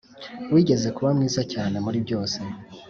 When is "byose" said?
2.05-2.39